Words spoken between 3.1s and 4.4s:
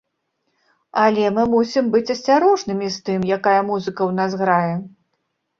тым, якая музыка ў нас